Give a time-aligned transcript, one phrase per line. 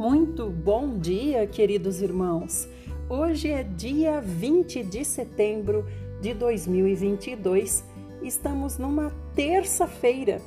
[0.00, 2.66] Muito bom dia, queridos irmãos.
[3.06, 5.84] Hoje é dia 20 de setembro
[6.22, 7.84] de 2022.
[8.22, 10.40] Estamos numa terça-feira.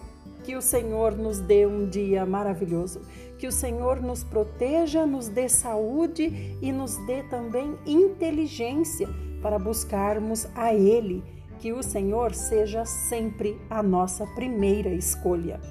[0.44, 3.02] Que o Senhor nos dê um dia maravilhoso.
[3.38, 9.08] Que o Senhor nos proteja, nos dê saúde e nos dê também inteligência
[9.40, 11.24] para buscarmos a Ele.
[11.60, 15.62] Que o Senhor seja sempre a nossa primeira escolha.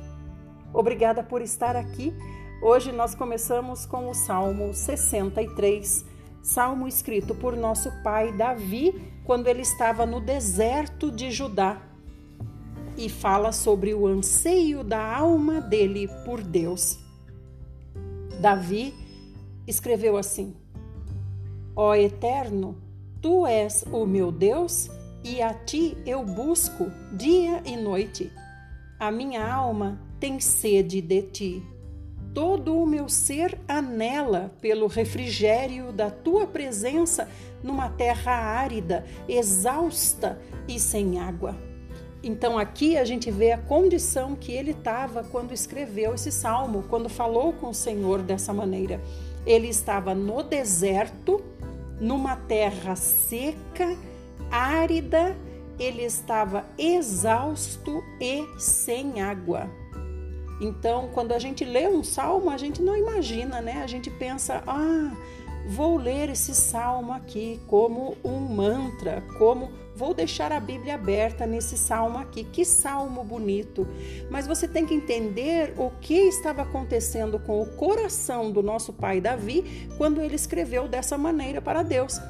[0.72, 2.14] Obrigada por estar aqui
[2.64, 6.06] Hoje nós começamos com o Salmo 63,
[6.40, 8.94] salmo escrito por nosso pai Davi
[9.24, 11.82] quando ele estava no deserto de Judá
[12.96, 17.00] e fala sobre o anseio da alma dele por Deus.
[18.40, 18.94] Davi
[19.66, 20.54] escreveu assim:
[21.74, 22.80] Ó Eterno,
[23.20, 24.88] tu és o meu Deus
[25.24, 28.30] e a ti eu busco dia e noite.
[29.00, 31.71] A minha alma tem sede de ti
[32.34, 37.28] todo o meu ser anela pelo refrigério da tua presença
[37.62, 41.56] numa terra árida, exausta e sem água.
[42.22, 47.08] Então aqui a gente vê a condição que ele estava quando escreveu esse salmo, quando
[47.08, 49.00] falou com o Senhor dessa maneira.
[49.44, 51.42] Ele estava no deserto,
[52.00, 53.96] numa terra seca,
[54.50, 55.36] árida,
[55.78, 59.81] ele estava exausto e sem água.
[60.62, 63.82] Então, quando a gente lê um salmo, a gente não imagina, né?
[63.82, 65.10] A gente pensa, ah,
[65.66, 71.76] vou ler esse salmo aqui como um mantra, como vou deixar a Bíblia aberta nesse
[71.76, 72.44] salmo aqui.
[72.44, 73.88] Que salmo bonito!
[74.30, 79.20] Mas você tem que entender o que estava acontecendo com o coração do nosso pai
[79.20, 82.20] Davi quando ele escreveu dessa maneira para Deus.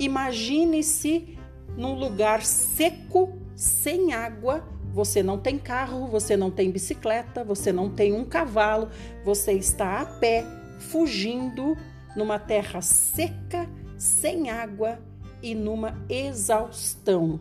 [0.00, 1.38] Imagine-se
[1.76, 4.64] num lugar seco, sem água,
[4.96, 8.88] você não tem carro, você não tem bicicleta, você não tem um cavalo,
[9.22, 10.42] você está a pé,
[10.78, 11.76] fugindo
[12.16, 13.68] numa terra seca,
[13.98, 14.98] sem água
[15.42, 17.38] e numa exaustão.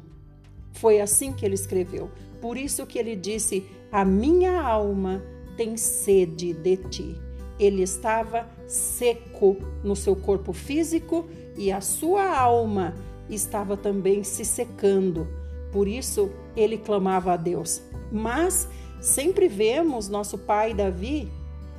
[0.74, 2.12] Foi assim que ele escreveu.
[2.42, 5.24] Por isso que ele disse: A minha alma
[5.56, 7.16] tem sede de ti.
[7.58, 12.94] Ele estava seco no seu corpo físico e a sua alma
[13.30, 15.45] estava também se secando.
[15.76, 17.84] Por isso ele clamava a Deus.
[18.10, 18.66] Mas
[19.02, 21.30] sempre vemos nosso pai Davi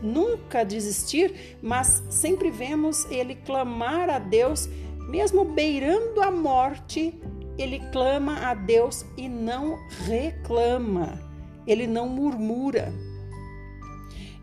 [0.02, 4.68] nunca desistir, mas sempre vemos ele clamar a Deus,
[5.08, 7.18] mesmo beirando a morte,
[7.56, 11.18] ele clama a Deus e não reclama,
[11.66, 12.92] ele não murmura.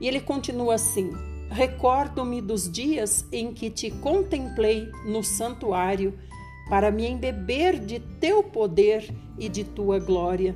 [0.01, 1.11] E ele continua assim:
[1.51, 6.17] Recordo-me dos dias em que te contemplei no santuário
[6.69, 10.55] para me embeber de teu poder e de tua glória.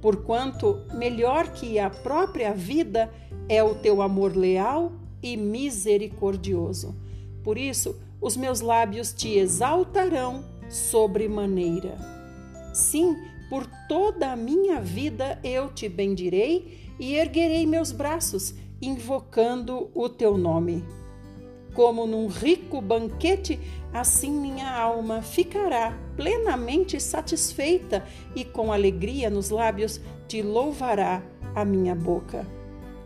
[0.00, 3.12] Porquanto melhor que a própria vida
[3.48, 4.92] é o teu amor leal
[5.22, 6.96] e misericordioso.
[7.42, 11.96] Por isso, os meus lábios te exaltarão sobremaneira.
[12.72, 13.16] Sim,
[13.48, 20.38] por toda a minha vida eu te bendirei e erguerei meus braços, invocando o teu
[20.38, 20.84] nome.
[21.74, 23.58] Como num rico banquete,
[23.92, 31.22] assim minha alma ficará plenamente satisfeita e com alegria nos lábios te louvará
[31.54, 32.46] a minha boca.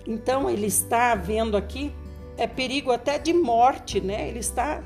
[0.07, 1.93] Então ele está vendo aqui
[2.37, 4.29] é perigo até de morte, né?
[4.29, 4.83] Ele está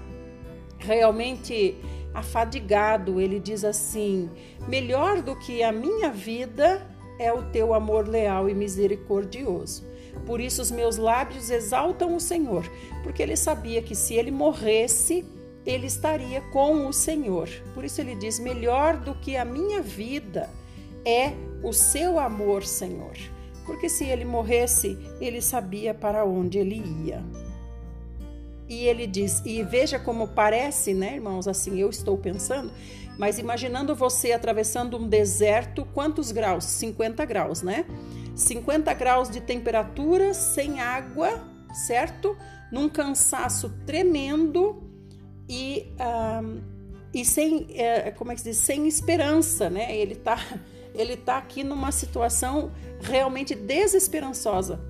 [0.78, 1.76] realmente
[2.14, 3.20] afadigado.
[3.20, 4.30] Ele diz assim:
[4.66, 6.86] melhor do que a minha vida
[7.18, 9.86] é o teu amor leal e misericordioso.
[10.26, 12.70] Por isso os meus lábios exaltam o Senhor,
[13.02, 15.24] porque ele sabia que se ele morresse,
[15.68, 17.46] ele estaria com o Senhor.
[17.74, 20.48] Por isso ele diz: melhor do que a minha vida
[21.04, 23.12] é o seu amor, Senhor.
[23.66, 27.22] Porque se ele morresse, ele sabia para onde ele ia.
[28.66, 31.46] E ele diz, e veja como parece, né, irmãos?
[31.46, 32.70] Assim, eu estou pensando,
[33.18, 36.64] mas imaginando você atravessando um deserto, quantos graus?
[36.64, 37.86] 50 graus, né?
[38.34, 42.36] 50 graus de temperatura, sem água, certo?
[42.70, 44.87] Num cansaço tremendo
[45.48, 45.86] e,
[47.14, 48.58] e sem, é, como é que se diz?
[48.58, 49.96] Sem esperança, né?
[49.96, 50.38] Ele tá,
[50.94, 54.80] ele tá aqui numa situação realmente desesperançosa.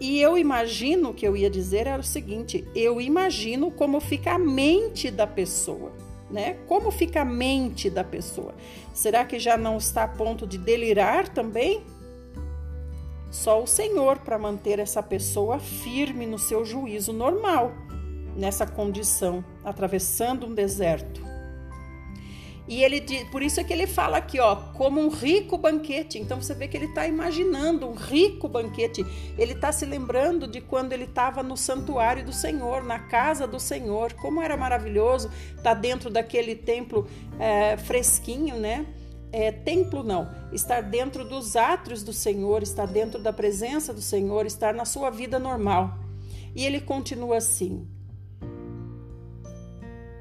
[0.00, 4.32] E eu imagino, o que eu ia dizer era o seguinte: eu imagino como fica
[4.32, 5.92] a mente da pessoa,
[6.30, 6.54] né?
[6.66, 8.54] Como fica a mente da pessoa?
[8.92, 11.84] Será que já não está a ponto de delirar também?
[13.30, 17.72] Só o Senhor para manter essa pessoa firme no seu juízo normal,
[18.36, 21.32] nessa condição, atravessando um deserto.
[22.68, 26.18] E ele por isso é que ele fala aqui, ó, como um rico banquete.
[26.18, 29.04] Então você vê que ele está imaginando um rico banquete.
[29.36, 33.58] Ele está se lembrando de quando ele estava no santuário do Senhor, na casa do
[33.58, 34.12] Senhor.
[34.14, 37.08] Como era maravilhoso estar tá dentro daquele templo
[37.38, 38.86] é, fresquinho, né?
[39.32, 44.44] É, templo não, estar dentro dos átrios do Senhor, estar dentro da presença do Senhor,
[44.44, 45.98] estar na sua vida normal.
[46.54, 47.88] E ele continua assim: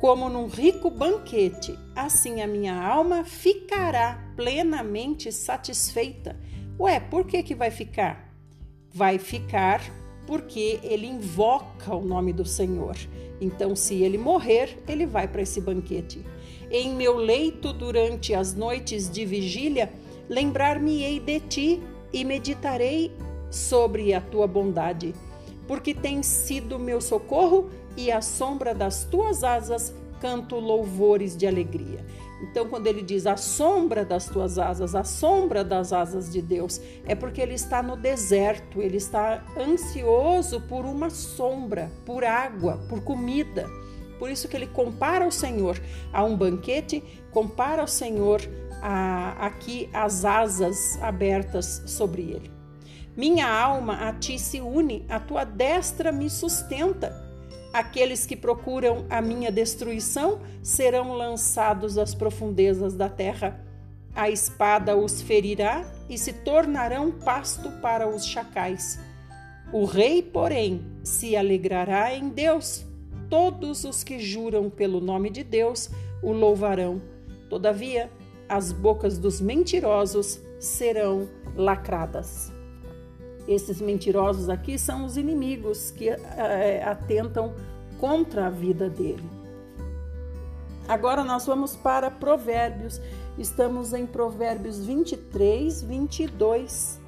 [0.02, 6.36] como num rico banquete, assim a minha alma ficará plenamente satisfeita.
[6.80, 8.34] Ué, por que que vai ficar?
[8.92, 9.80] Vai ficar
[10.26, 12.96] porque ele invoca o nome do Senhor.
[13.40, 16.26] Então, se ele morrer, ele vai para esse banquete.
[16.72, 19.94] Em meu leito durante as noites de vigília,
[20.28, 23.12] lembrar-me-ei de ti e meditarei
[23.52, 25.14] sobre a tua bondade,
[25.68, 32.06] porque tens sido meu socorro e à sombra das tuas asas canto louvores de alegria.
[32.42, 36.82] Então, quando ele diz a sombra das tuas asas, a sombra das asas de Deus,
[37.06, 43.04] é porque ele está no deserto, ele está ansioso por uma sombra, por água, por
[43.04, 43.70] comida.
[44.18, 45.80] Por isso que ele compara o Senhor
[46.12, 48.42] a um banquete, compara o Senhor
[48.82, 52.52] a, aqui as asas abertas sobre ele.
[53.16, 57.31] Minha alma a ti se une, a tua destra me sustenta.
[57.74, 63.66] Aqueles que procuram a minha destruição serão lançados às profundezas da terra.
[64.14, 69.00] A espada os ferirá e se tornarão pasto para os chacais.
[69.72, 72.86] O rei, porém, se alegrará em Deus.
[73.30, 75.90] Todos os que juram pelo nome de Deus
[76.22, 77.02] o louvarão.
[77.50, 78.12] Todavia,
[78.50, 82.51] as bocas dos mentirosos serão lacradas.
[83.48, 87.54] Esses mentirosos aqui são os inimigos que é, atentam
[88.00, 89.30] contra a vida dele.
[90.88, 93.02] Agora nós vamos para Provérbios.
[93.38, 97.00] Estamos em Provérbios 23, 22.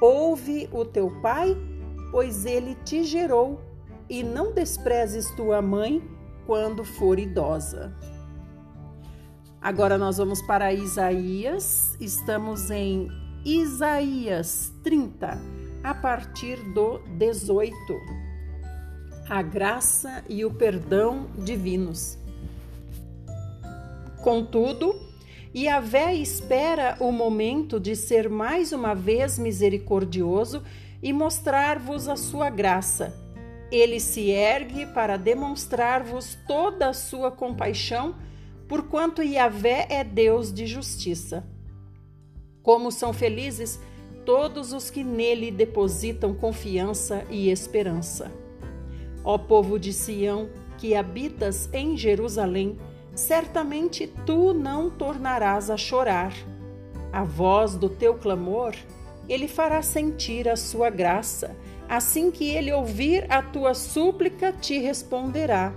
[0.00, 1.56] Ouve o teu pai,
[2.10, 3.60] pois ele te gerou,
[4.08, 6.02] e não desprezes tua mãe
[6.46, 7.94] quando for idosa.
[9.60, 11.96] Agora nós vamos para Isaías.
[12.00, 13.08] Estamos em
[13.44, 15.40] Isaías 30,
[15.84, 17.72] a partir do 18.
[19.30, 22.18] A graça e o perdão divinos.
[24.22, 24.92] Contudo,
[25.54, 30.64] Yahvé espera o momento de ser mais uma vez misericordioso
[31.00, 33.14] e mostrar-vos a sua graça.
[33.70, 38.16] Ele se ergue para demonstrar-vos toda a sua compaixão,
[38.66, 41.46] porquanto Yahvé é Deus de justiça.
[42.68, 43.80] Como são felizes
[44.26, 48.30] todos os que nele depositam confiança e esperança.
[49.24, 52.76] Ó povo de Sião, que habitas em Jerusalém,
[53.14, 56.34] certamente tu não tornarás a chorar.
[57.10, 58.74] A voz do teu clamor,
[59.26, 61.56] ele fará sentir a sua graça.
[61.88, 65.72] Assim que ele ouvir a tua súplica, te responderá.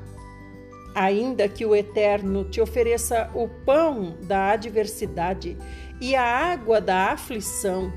[0.94, 5.58] Ainda que o Eterno te ofereça o pão da adversidade
[6.01, 7.94] e a água da aflição,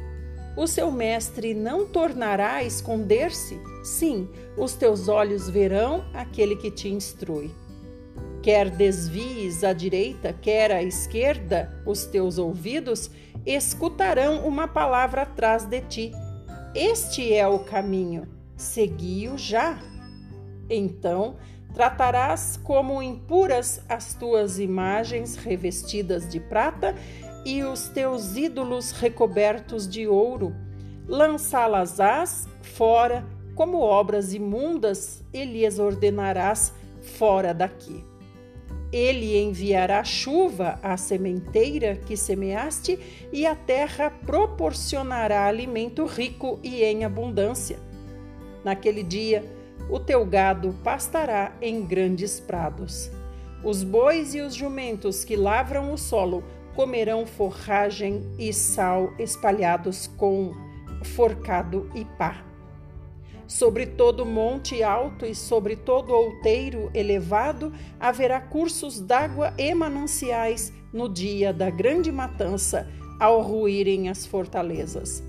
[0.57, 3.59] o seu mestre não tornará a esconder-se?
[3.83, 7.51] Sim, os teus olhos verão aquele que te instrui.
[8.43, 13.11] Quer desvies à direita, quer à esquerda, os teus ouvidos
[13.47, 16.13] escutarão uma palavra atrás de ti.
[16.75, 19.79] Este é o caminho, segui-o já.
[20.69, 21.37] Então
[21.75, 26.95] tratarás como impuras as tuas imagens revestidas de prata
[27.45, 30.55] e os teus ídolos recobertos de ouro.
[31.07, 36.73] Lançá-las-ás fora como obras imundas, e lhes ordenarás
[37.03, 38.05] fora daqui.
[38.93, 42.99] Ele enviará chuva à sementeira que semeaste,
[43.33, 47.79] e a terra proporcionará alimento rico e em abundância.
[48.65, 49.45] Naquele dia,
[49.91, 53.11] o teu gado pastará em grandes prados.
[53.63, 56.45] Os bois e os jumentos que lavram o solo
[56.75, 60.53] comerão forragem e sal espalhados com
[61.03, 62.45] forcado e pá.
[63.47, 71.09] Sobre todo monte alto e sobre todo outeiro elevado haverá cursos d'água e mananciais no
[71.09, 72.89] dia da grande matança,
[73.21, 75.23] ao ruírem as fortalezas.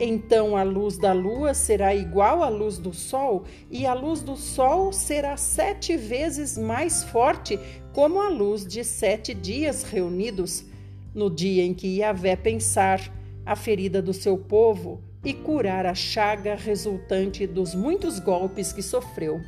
[0.00, 4.36] Então a luz da lua será igual à luz do sol, e a luz do
[4.36, 7.58] sol será sete vezes mais forte,
[7.98, 10.64] como a luz de sete dias reunidos,
[11.12, 13.12] no dia em que Yahvé pensar
[13.44, 19.40] a ferida do seu povo e curar a chaga resultante dos muitos golpes que sofreu.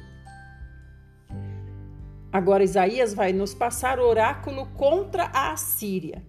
[2.33, 6.21] Agora Isaías vai nos passar oráculo contra a Assíria.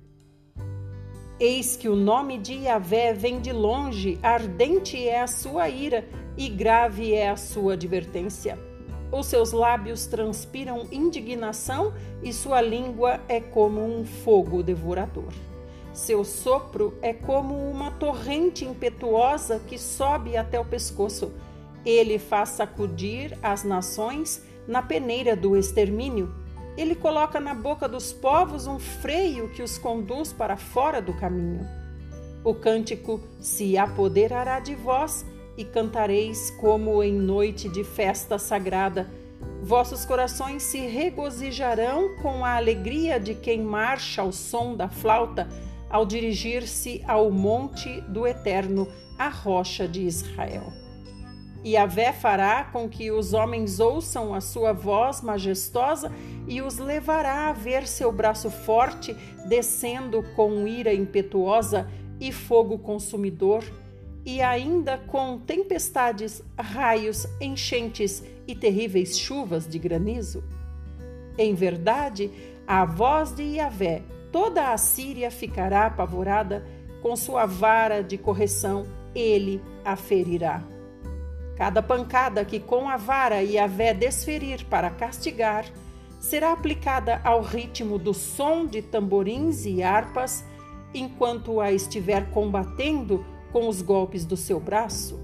[1.40, 6.48] Eis que o nome de Yahvé vem de longe, ardente é a sua ira e
[6.50, 8.60] grave é a sua advertência.
[9.12, 15.34] Os seus lábios transpiram indignação e sua língua é como um fogo devorador.
[15.94, 21.34] Seu sopro é como uma torrente impetuosa que sobe até o pescoço.
[21.86, 26.34] Ele faz sacudir as nações na peneira do extermínio.
[26.78, 31.68] Ele coloca na boca dos povos um freio que os conduz para fora do caminho.
[32.46, 35.26] O cântico se apoderará de vós
[35.58, 39.10] e cantareis como em noite de festa sagrada.
[39.62, 45.48] Vossos corações se regozijarão com a alegria de quem marcha ao som da flauta
[45.92, 48.88] ao dirigir-se ao monte do Eterno,
[49.20, 50.72] a rocha de Israel.
[51.64, 56.12] E a Vé fará com que os homens ouçam a sua voz majestosa
[56.48, 59.16] e os levará a ver seu braço forte
[59.48, 61.88] descendo com ira impetuosa
[62.20, 63.64] e fogo consumidor,
[64.26, 70.44] e ainda com tempestades, raios, enchentes e terríveis chuvas de granizo.
[71.38, 72.30] Em verdade,
[72.68, 76.66] a voz de Yahvé toda a Síria ficará apavorada,
[77.02, 80.64] com sua vara de correção ele a ferirá.
[81.58, 85.66] Cada pancada que com a vara e a vé desferir para castigar
[86.20, 90.46] será aplicada ao ritmo do som de tamborins e harpas,
[90.94, 95.20] enquanto a estiver combatendo com os golpes do seu braço.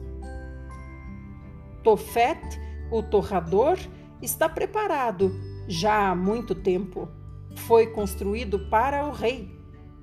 [1.84, 2.60] Tofet,
[2.92, 3.78] o torrador,
[4.22, 5.32] está preparado
[5.68, 7.10] já há muito tempo
[7.58, 9.50] foi construído para o rei.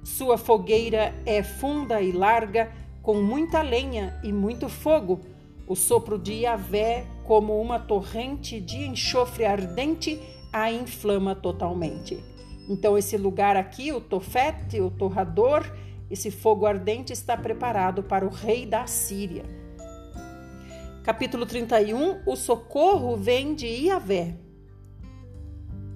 [0.02, 2.70] Sua fogueira é funda e larga,
[3.02, 5.20] com muita lenha e muito fogo.
[5.66, 10.20] O sopro de Yahvé, como uma torrente de enxofre ardente,
[10.52, 12.22] a inflama totalmente.
[12.68, 15.64] Então, esse lugar aqui, o Tofete, o torrador,
[16.14, 19.44] esse fogo ardente está preparado para o rei da Síria.
[21.02, 24.36] Capítulo 31: O socorro vem de Iavé.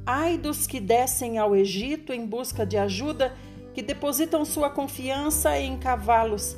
[0.04, 3.32] Ai dos que descem ao Egito em busca de ajuda,
[3.72, 6.56] que depositam sua confiança em cavalos.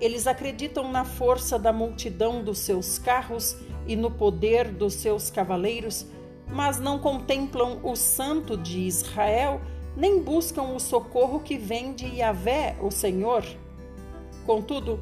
[0.00, 3.56] Eles acreditam na força da multidão dos seus carros
[3.86, 6.06] e no poder dos seus cavaleiros,
[6.48, 9.60] mas não contemplam o Santo de Israel,
[9.96, 13.44] nem buscam o socorro que vem de Yahvé, o Senhor.
[14.46, 15.00] Contudo,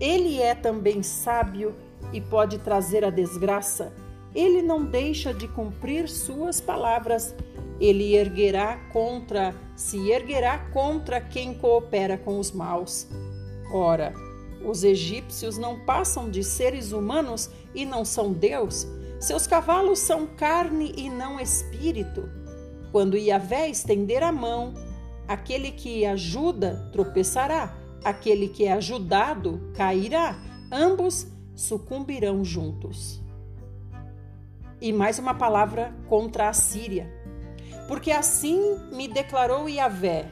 [0.00, 1.74] ele é também sábio
[2.12, 3.92] e pode trazer a desgraça
[4.34, 7.34] ele não deixa de cumprir suas palavras.
[7.80, 13.06] Ele erguerá contra, se erguerá contra quem coopera com os maus.
[13.72, 14.12] Ora,
[14.64, 18.86] os egípcios não passam de seres humanos e não são Deus.
[19.20, 22.28] Seus cavalos são carne e não espírito.
[22.90, 24.74] Quando Yahvé estender a mão,
[25.26, 30.38] aquele que ajuda tropeçará, aquele que é ajudado cairá.
[30.70, 33.22] Ambos sucumbirão juntos.
[34.80, 37.12] E mais uma palavra contra a Síria.
[37.86, 40.30] Porque assim me declarou Yahvé,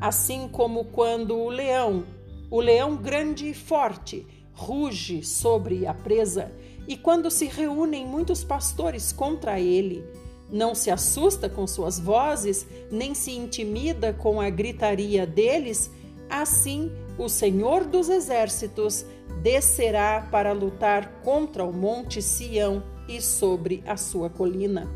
[0.00, 2.04] assim como quando o leão,
[2.50, 6.50] o leão grande e forte, ruge sobre a presa,
[6.88, 10.02] e quando se reúnem muitos pastores contra ele,
[10.50, 15.90] não se assusta com suas vozes, nem se intimida com a gritaria deles,
[16.28, 19.04] assim o Senhor dos Exércitos
[19.42, 24.88] descerá para lutar contra o monte Sião e sobre a sua colina.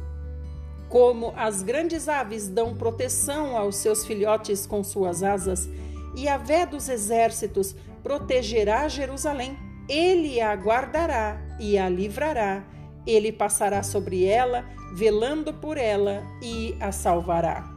[0.89, 5.69] Como as grandes aves dão proteção aos seus filhotes com suas asas,
[6.15, 9.57] e a vé dos exércitos protegerá Jerusalém,
[9.89, 12.65] ele a guardará e a livrará,
[13.07, 17.71] ele passará sobre ela, velando por ela e a salvará.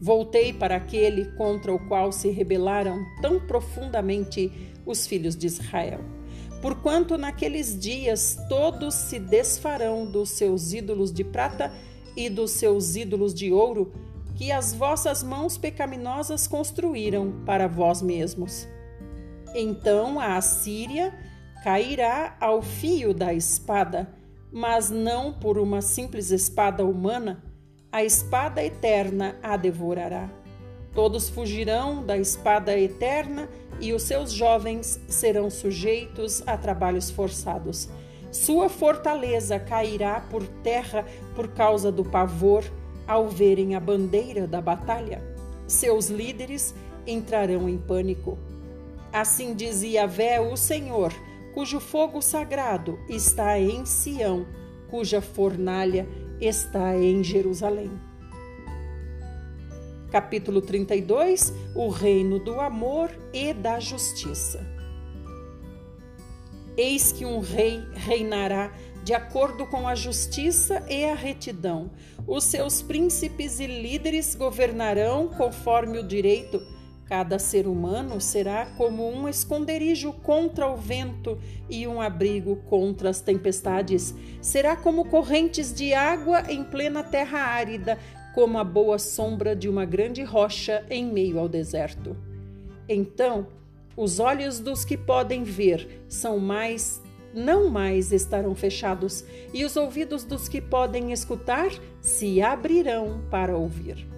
[0.00, 4.52] Voltei para aquele contra o qual se rebelaram tão profundamente
[4.84, 6.00] os filhos de Israel
[6.64, 11.70] porquanto naqueles dias todos se desfarão dos seus ídolos de prata
[12.16, 13.92] e dos seus ídolos de ouro,
[14.34, 18.66] que as vossas mãos pecaminosas construíram para vós mesmos.
[19.54, 21.12] Então a Assíria
[21.64, 24.06] cairá ao fio da espada,
[24.52, 27.42] mas não por uma simples espada humana,
[27.90, 30.28] a espada eterna a devorará.
[30.92, 33.48] Todos fugirão da espada eterna
[33.80, 37.88] e os seus jovens serão sujeitos a trabalhos forçados.
[38.30, 42.62] Sua fortaleza cairá por terra por causa do pavor
[43.08, 45.22] ao verem a bandeira da batalha.
[45.66, 46.74] Seus líderes
[47.06, 48.36] entrarão em pânico.
[49.10, 51.10] Assim dizia Vé o Senhor,
[51.54, 54.44] cujo fogo sagrado está em Sião,
[54.90, 56.06] cuja fornalha
[56.40, 57.90] está em Jerusalém.
[60.10, 64.66] Capítulo 32 O reino do amor e da justiça.
[66.76, 68.72] Eis que um rei reinará
[69.04, 71.90] de acordo com a justiça e a retidão.
[72.26, 76.60] Os seus príncipes e líderes governarão conforme o direito.
[77.06, 83.20] Cada ser humano será como um esconderijo contra o vento e um abrigo contra as
[83.20, 84.14] tempestades.
[84.40, 87.98] Será como correntes de água em plena terra árida,
[88.34, 92.16] como a boa sombra de uma grande rocha em meio ao deserto.
[92.88, 93.46] Então,
[93.96, 97.02] os olhos dos que podem ver são mais
[97.34, 101.68] não mais estarão fechados, e os ouvidos dos que podem escutar
[102.00, 104.13] se abrirão para ouvir.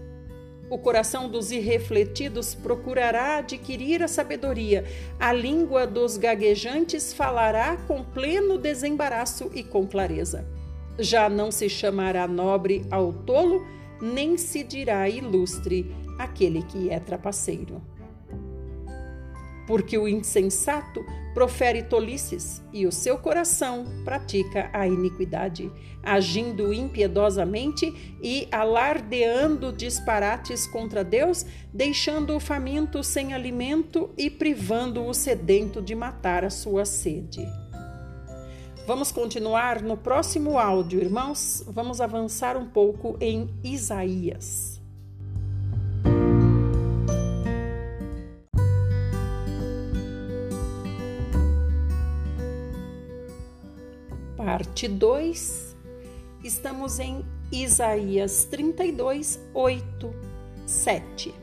[0.68, 4.84] O coração dos irrefletidos procurará adquirir a sabedoria,
[5.18, 10.46] a língua dos gaguejantes falará com pleno desembaraço e com clareza.
[10.98, 13.64] Já não se chamará nobre ao tolo,
[14.00, 17.80] nem se dirá ilustre aquele que é trapaceiro
[19.66, 21.04] porque o insensato
[21.34, 25.70] profere tolices e o seu coração pratica a iniquidade,
[26.02, 35.12] agindo impiedosamente e alardeando disparates contra Deus, deixando o faminto sem alimento e privando o
[35.12, 37.46] sedento de matar a sua sede.
[38.86, 41.64] Vamos continuar no próximo áudio, irmãos.
[41.66, 44.75] Vamos avançar um pouco em Isaías.
[54.56, 55.76] Parte 2.
[56.42, 57.22] Estamos em
[57.52, 60.14] Isaías 32, 8,
[60.64, 61.34] 7.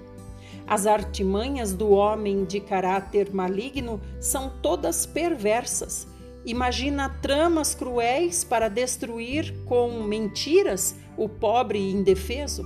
[0.65, 6.08] As artimanhas do homem de caráter maligno são todas perversas.
[6.43, 12.63] Imagina tramas cruéis para destruir com mentiras o pobre e indefeso,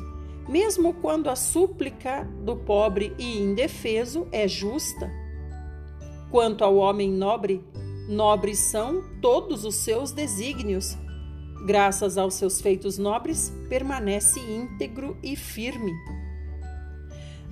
[0.47, 5.11] mesmo quando a súplica do pobre e indefeso é justa.
[6.31, 7.61] Quanto ao homem nobre,
[8.07, 10.97] Nobres são todos os seus desígnios.
[11.65, 15.91] Graças aos seus feitos nobres, permanece íntegro e firme.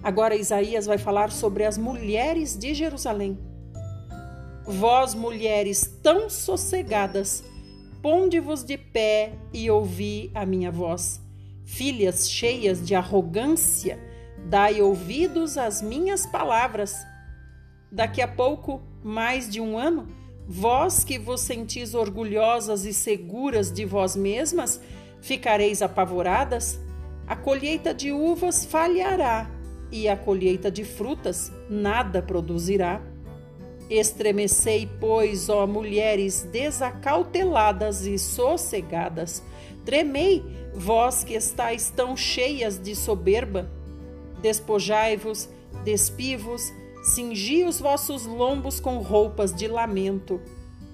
[0.01, 3.37] Agora Isaías vai falar sobre as mulheres de Jerusalém.
[4.65, 7.43] Vós, mulheres tão sossegadas,
[8.01, 11.21] ponde-vos de pé e ouvi a minha voz.
[11.65, 13.99] Filhas cheias de arrogância,
[14.47, 16.95] dai ouvidos às minhas palavras.
[17.91, 20.07] Daqui a pouco, mais de um ano,
[20.47, 24.79] Vós que vos sentis orgulhosas e seguras de vós mesmas,
[25.19, 26.79] ficareis apavoradas?
[27.27, 29.49] A colheita de uvas falhará
[29.91, 33.01] e a colheita de frutas nada produzirá.
[33.89, 39.41] Estremecei, pois, ó mulheres desacauteladas e sossegadas.
[39.83, 40.43] Tremei,
[40.75, 43.67] vós que estáis tão cheias de soberba.
[44.41, 45.49] Despojai-vos,
[45.83, 46.71] despivos,
[47.05, 50.41] Cingi os vossos lombos com roupas de lamento.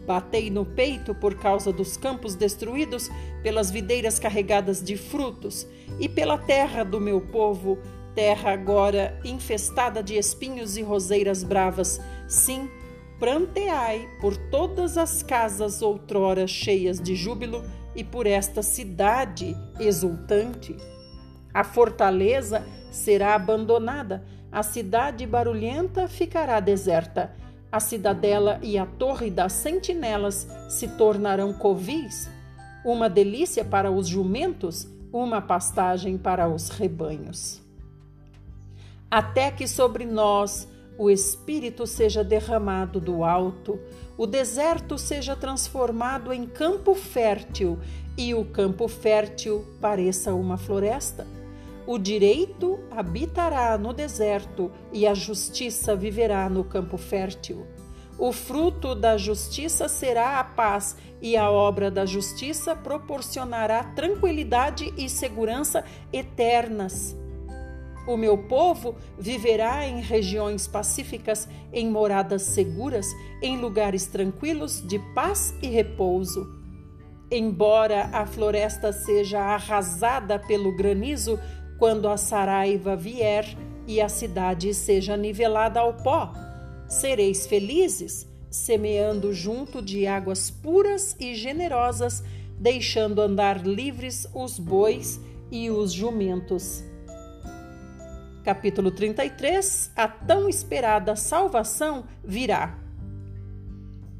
[0.05, 3.09] Batei no peito por causa dos campos destruídos,
[3.41, 5.65] pelas videiras carregadas de frutos,
[6.01, 7.79] e pela terra do meu povo,
[8.13, 12.01] terra agora infestada de espinhos e roseiras bravas.
[12.27, 12.69] Sim,
[13.17, 17.63] pranteai por todas as casas outrora cheias de júbilo
[17.95, 20.75] e por esta cidade exultante.
[21.53, 27.33] A fortaleza será abandonada, a cidade barulhenta ficará deserta.
[27.71, 32.29] A cidadela e a torre das sentinelas se tornarão covis,
[32.83, 37.61] uma delícia para os jumentos, uma pastagem para os rebanhos.
[39.09, 43.79] Até que sobre nós o Espírito seja derramado do alto,
[44.17, 47.79] o deserto seja transformado em campo fértil
[48.17, 51.25] e o campo fértil pareça uma floresta.
[51.91, 57.67] O direito habitará no deserto e a justiça viverá no campo fértil.
[58.17, 65.09] O fruto da justiça será a paz, e a obra da justiça proporcionará tranquilidade e
[65.09, 67.13] segurança eternas.
[68.07, 73.07] O meu povo viverá em regiões pacíficas, em moradas seguras,
[73.41, 76.61] em lugares tranquilos de paz e repouso.
[77.33, 81.39] Embora a floresta seja arrasada pelo granizo,
[81.81, 86.31] quando a saraiva vier e a cidade seja nivelada ao pó.
[86.87, 92.23] Sereis felizes, semeando junto de águas puras e generosas,
[92.55, 96.83] deixando andar livres os bois e os jumentos.
[98.43, 102.77] Capítulo 33 A tão esperada salvação virá.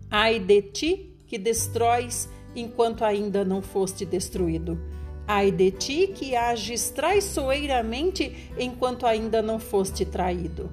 [0.09, 4.90] Ai de ti que destróis enquanto ainda não foste destruído
[5.33, 10.69] Ai de ti que ages traiçoeiramente enquanto ainda não foste traído.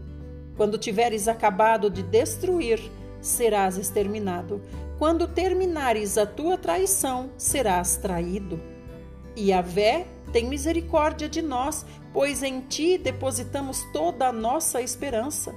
[0.56, 2.80] Quando tiveres acabado de destruir,
[3.20, 4.60] serás exterminado.
[4.98, 8.60] Quando terminares a tua traição, serás traído.
[9.36, 15.54] E a Vé tem misericórdia de nós, pois em ti depositamos toda a nossa esperança.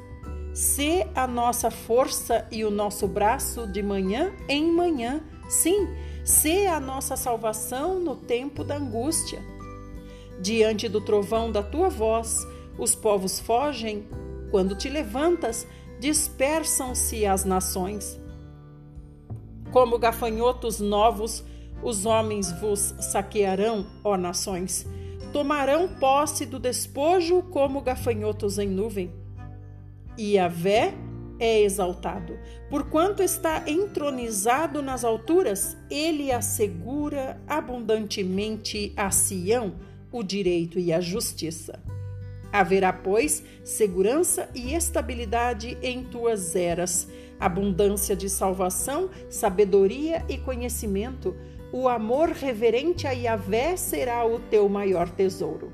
[0.53, 5.89] Sê a nossa força e o nosso braço de manhã em manhã, sim,
[6.23, 9.41] sê a nossa salvação no tempo da angústia.
[10.39, 12.45] Diante do trovão da tua voz,
[12.77, 14.07] os povos fogem,
[14.49, 15.67] quando te levantas,
[15.99, 18.19] dispersam-se as nações.
[19.71, 21.43] Como gafanhotos novos,
[21.83, 24.85] os homens vos saquearão, ó nações.
[25.31, 29.11] Tomarão posse do despojo como gafanhotos em nuvem.
[30.17, 30.93] E a vé
[31.41, 32.37] é exaltado.
[32.69, 39.73] Porquanto está entronizado nas alturas, ele assegura abundantemente a Sião
[40.11, 41.79] o direito e a justiça.
[42.53, 47.07] Haverá, pois, segurança e estabilidade em tuas eras,
[47.39, 51.35] abundância de salvação, sabedoria e conhecimento.
[51.71, 55.71] O amor reverente a Yahvé será o teu maior tesouro.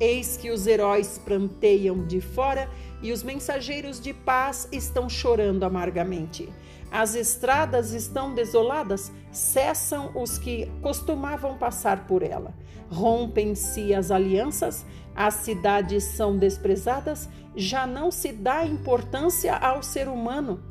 [0.00, 2.70] Eis que os heróis pranteiam de fora
[3.02, 6.48] e os mensageiros de paz estão chorando amargamente.
[6.90, 12.54] As estradas estão desoladas, cessam os que costumavam passar por ela.
[12.90, 20.62] Rompem-se as alianças, as cidades são desprezadas, já não se dá importância ao ser humano.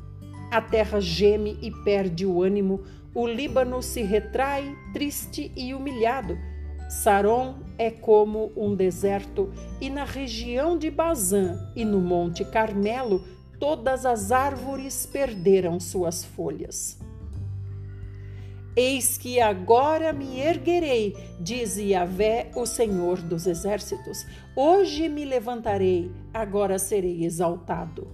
[0.50, 2.82] A terra geme e perde o ânimo,
[3.14, 6.38] o Líbano se retrai, triste e humilhado.
[6.88, 13.22] Saron é como um deserto, e na região de Bazã e no Monte Carmelo
[13.60, 16.98] todas as árvores perderam suas folhas.
[18.74, 24.24] Eis que agora me erguerei, diz Yahvé, o Senhor dos Exércitos.
[24.54, 28.06] Hoje me levantarei, agora serei exaltado.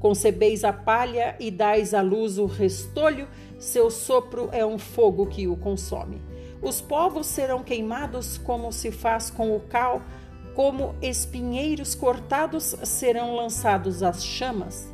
[0.00, 3.28] Concebeis a palha e dais à luz o restolho,
[3.60, 6.20] seu sopro é um fogo que o consome.
[6.62, 10.00] Os povos serão queimados como se faz com o cal,
[10.54, 14.88] como espinheiros cortados serão lançados às chamas.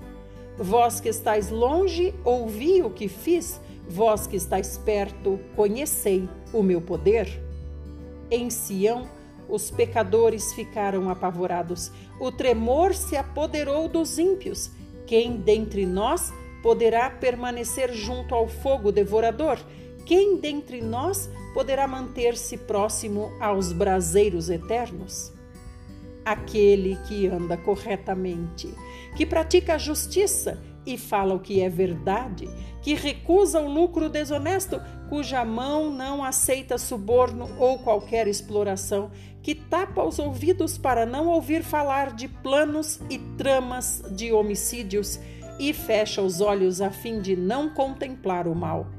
[0.56, 6.80] Vós que estáis longe, ouvi o que fiz, vós que estáis perto, conhecei o meu
[6.80, 7.28] poder.
[8.30, 9.06] Em Sião,
[9.48, 14.70] os pecadores ficaram apavorados, o tremor se apoderou dos ímpios.
[15.06, 19.58] Quem dentre nós poderá permanecer junto ao fogo devorador?
[20.08, 25.36] Quem dentre nós poderá manter-se próximo aos braseiros eternos?
[26.24, 28.68] aquele que anda corretamente,
[29.16, 32.46] que pratica a justiça e fala o que é verdade,
[32.82, 39.10] que recusa o lucro desonesto, cuja mão não aceita suborno ou qualquer exploração,
[39.42, 45.18] que tapa os ouvidos para não ouvir falar de planos e tramas de homicídios
[45.58, 48.97] e fecha os olhos a fim de não contemplar o mal.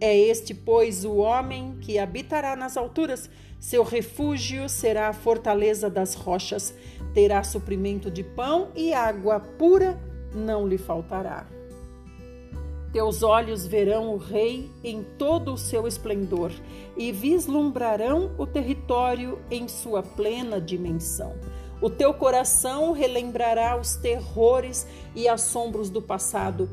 [0.00, 6.14] É este, pois, o homem que habitará nas alturas, seu refúgio será a fortaleza das
[6.14, 6.72] rochas,
[7.12, 9.98] terá suprimento de pão e água pura
[10.32, 11.46] não lhe faltará.
[12.92, 16.52] Teus olhos verão o Rei em todo o seu esplendor
[16.96, 21.34] e vislumbrarão o território em sua plena dimensão.
[21.82, 26.68] O teu coração relembrará os terrores e assombros do passado.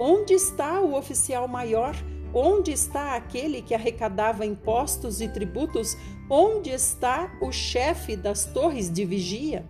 [0.00, 1.94] Onde está o oficial maior?
[2.32, 5.96] Onde está aquele que arrecadava impostos e tributos?
[6.30, 9.64] Onde está o chefe das torres de vigia?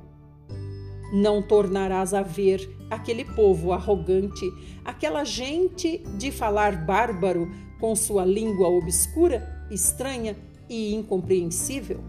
[1.13, 4.45] Não tornarás a ver aquele povo arrogante,
[4.85, 10.37] aquela gente de falar bárbaro, com sua língua obscura, estranha
[10.69, 12.01] e incompreensível.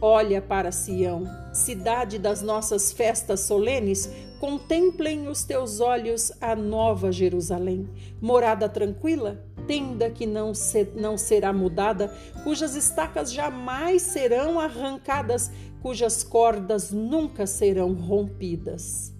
[0.00, 7.88] Olha para Sião, cidade das nossas festas solenes, contemplem os teus olhos a nova Jerusalém,
[8.20, 16.22] morada tranquila, tenda que não, se, não será mudada, cujas estacas jamais serão arrancadas, cujas
[16.22, 19.14] cordas nunca serão rompidas.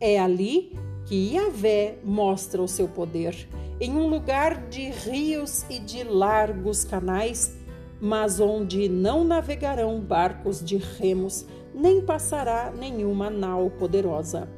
[0.00, 3.48] É ali que Yahvé mostra o seu poder,
[3.80, 7.61] em um lugar de rios e de largos canais
[8.04, 14.48] mas onde não navegarão barcos de remos, nem passará nenhuma nau poderosa.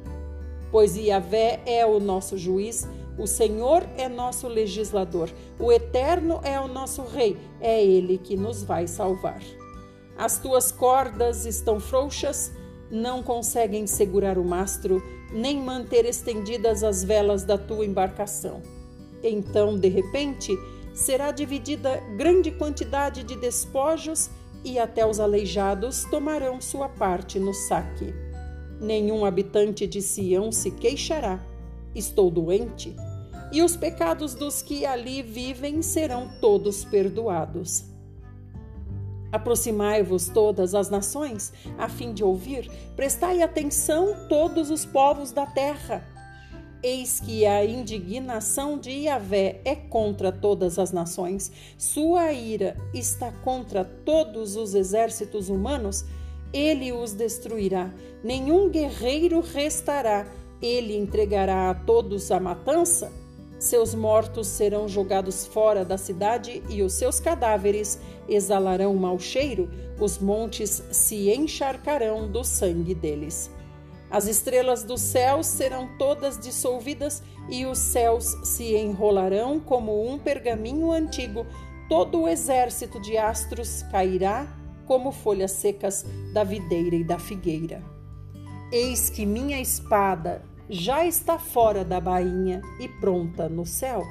[0.71, 2.87] Pois Yahvé é o nosso juiz,
[3.19, 5.29] o Senhor é nosso legislador,
[5.59, 9.43] o Eterno é o nosso Rei, é Ele que nos vai salvar.
[10.17, 12.51] As tuas cordas estão frouxas,
[12.89, 18.63] não conseguem segurar o mastro, nem manter estendidas as velas da tua embarcação.
[19.21, 20.51] Então, de repente,
[20.95, 24.29] será dividida grande quantidade de despojos
[24.63, 28.15] e até os aleijados tomarão sua parte no saque.
[28.79, 31.39] Nenhum habitante de Sião se queixará.
[31.93, 32.95] Estou doente.
[33.51, 37.85] E os pecados dos que ali vivem serão todos perdoados.
[39.31, 46.14] Aproximai-vos todas as nações, a fim de ouvir, prestai atenção todos os povos da terra.
[46.87, 53.83] Eis que a indignação de Yahvé é contra todas as nações, sua ira está contra
[53.83, 56.05] todos os exércitos humanos,
[56.53, 57.91] ele os destruirá,
[58.23, 60.27] nenhum guerreiro restará,
[60.61, 63.11] ele entregará a todos a matança.
[63.57, 70.19] Seus mortos serão jogados fora da cidade e os seus cadáveres exalarão mau cheiro, os
[70.19, 73.49] montes se encharcarão do sangue deles.
[74.15, 80.89] As estrelas dos céus serão todas dissolvidas e os céus se enrolarão como um pergaminho
[80.89, 81.45] antigo.
[81.89, 84.47] Todo o exército de astros cairá
[84.85, 87.83] como folhas secas da videira e da figueira.
[88.71, 94.01] Eis que minha espada já está fora da bainha e pronta no céu.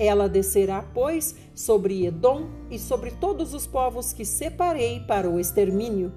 [0.00, 6.12] Ela descerá, pois, sobre Edom e sobre todos os povos que separei para o extermínio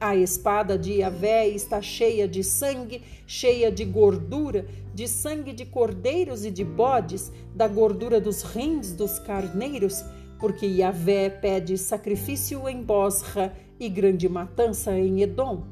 [0.00, 6.42] a espada de Yahvé está cheia de sangue, cheia de gordura, de sangue de cordeiros
[6.42, 10.02] e de bodes, da gordura dos rins dos carneiros,
[10.38, 15.64] porque Yahvé pede sacrifício em Bosra e grande matança em Edom.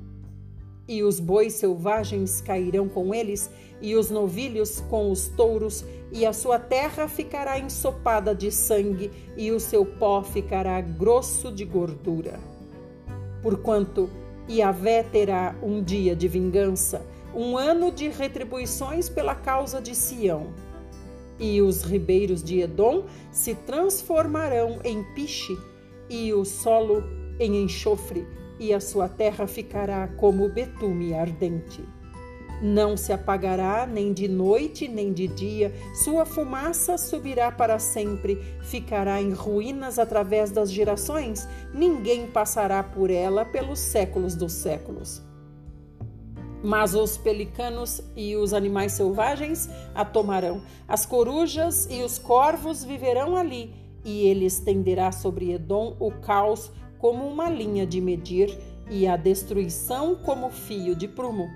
[0.86, 6.34] E os bois selvagens cairão com eles, e os novilhos com os touros, e a
[6.34, 12.57] sua terra ficará ensopada de sangue, e o seu pó ficará grosso de gordura
[13.42, 14.08] porquanto
[14.48, 20.46] Yahvé terá um dia de vingança, um ano de retribuições pela causa de Sião.
[21.38, 25.56] E os ribeiros de Edom se transformarão em piche,
[26.08, 27.04] e o solo
[27.38, 28.26] em enxofre,
[28.58, 31.84] e a sua terra ficará como betume ardente.
[32.60, 39.22] Não se apagará nem de noite nem de dia, sua fumaça subirá para sempre, ficará
[39.22, 45.22] em ruínas através das gerações, ninguém passará por ela pelos séculos dos séculos.
[46.60, 53.36] Mas os pelicanos e os animais selvagens a tomarão, as corujas e os corvos viverão
[53.36, 53.72] ali,
[54.04, 58.58] e ele estenderá sobre Edom o caos como uma linha de medir
[58.90, 61.48] e a destruição como fio de prumo.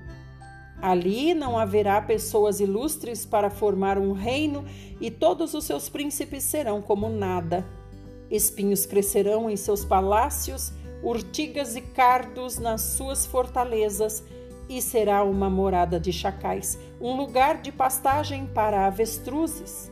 [0.82, 4.64] Ali não haverá pessoas ilustres para formar um reino,
[5.00, 7.64] e todos os seus príncipes serão como nada.
[8.28, 14.24] Espinhos crescerão em seus palácios, urtigas e cardos nas suas fortalezas,
[14.68, 19.88] e será uma morada de chacais, um lugar de pastagem para avestruzes.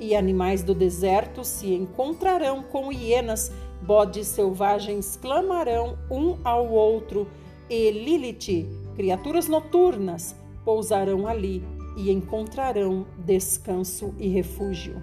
[0.00, 7.28] E animais do deserto se encontrarão com hienas, bodes selvagens clamarão um ao outro,
[7.70, 8.68] e Lilith
[9.00, 11.64] Criaturas noturnas pousarão ali
[11.96, 15.02] e encontrarão descanso e refúgio.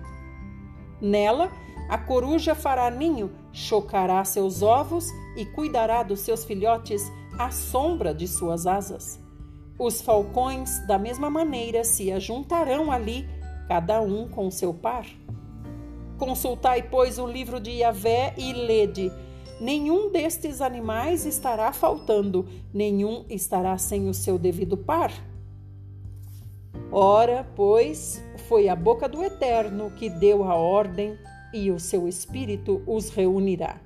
[1.01, 1.51] Nela,
[1.89, 8.27] a coruja fará ninho, chocará seus ovos e cuidará dos seus filhotes à sombra de
[8.27, 9.19] suas asas.
[9.79, 13.27] Os falcões, da mesma maneira, se ajuntarão ali,
[13.67, 15.07] cada um com seu par.
[16.17, 19.11] Consultai, pois, o livro de Yahvé e lede
[19.59, 25.11] nenhum destes animais estará faltando, nenhum estará sem o seu devido par.
[26.91, 31.17] Ora, pois, foi a boca do Eterno que deu a ordem
[31.53, 33.79] e o seu espírito os reunirá.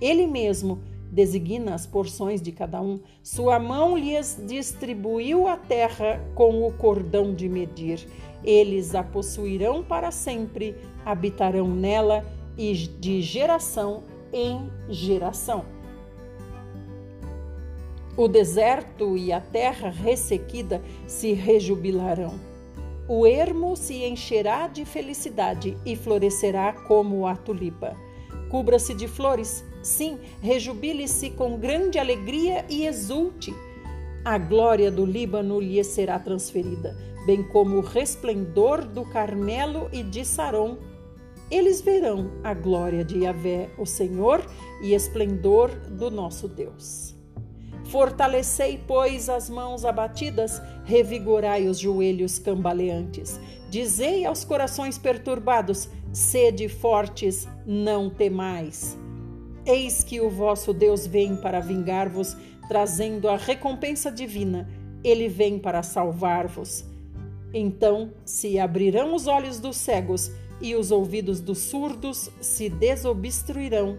[0.00, 6.66] Ele mesmo designa as porções de cada um, sua mão lhes distribuiu a terra com
[6.66, 8.06] o cordão de medir.
[8.44, 12.24] Eles a possuirão para sempre, habitarão nela
[12.58, 14.02] e de geração
[14.36, 15.64] em geração.
[18.16, 22.34] O deserto e a terra ressequida se rejubilarão.
[23.08, 27.96] O ermo se encherá de felicidade e florescerá como a tulipa.
[28.50, 33.54] Cubra-se de flores, sim, rejubile-se com grande alegria e exulte.
[34.24, 36.96] A glória do Líbano lhe será transferida,
[37.26, 40.78] bem como o resplendor do Carmelo e de Saron
[41.50, 44.44] eles verão a glória de Yahvé, o Senhor,
[44.82, 47.14] e esplendor do nosso Deus.
[47.86, 53.40] Fortalecei, pois, as mãos abatidas, revigorai os joelhos cambaleantes.
[53.70, 58.98] Dizei aos corações perturbados: sede fortes, não temais.
[59.64, 62.36] Eis que o vosso Deus vem para vingar-vos,
[62.68, 64.68] trazendo a recompensa divina.
[65.04, 66.84] Ele vem para salvar-vos.
[67.54, 73.98] Então se abrirão os olhos dos cegos e os ouvidos dos surdos se desobstruirão.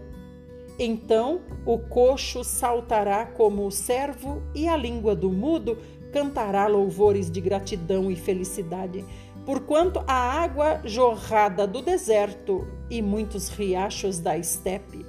[0.78, 5.78] Então o coxo saltará como o servo, e a língua do mudo
[6.12, 9.04] cantará louvores de gratidão e felicidade,
[9.44, 15.04] porquanto a água jorrada do deserto e muitos riachos da estepe.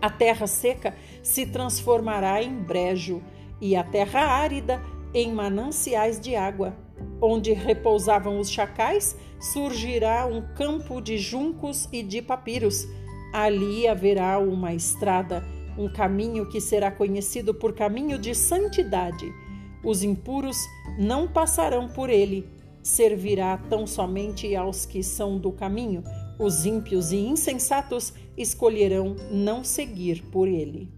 [0.00, 3.22] A terra seca se transformará em brejo,
[3.60, 4.80] e a terra árida
[5.12, 6.74] em mananciais de água.
[7.20, 12.86] Onde repousavam os chacais, surgirá um campo de juncos e de papiros.
[13.32, 15.44] Ali haverá uma estrada,
[15.76, 19.30] um caminho que será conhecido por caminho de santidade.
[19.84, 20.56] Os impuros
[20.98, 22.48] não passarão por ele.
[22.82, 26.02] Servirá tão somente aos que são do caminho.
[26.38, 30.88] Os ímpios e insensatos escolherão não seguir por ele.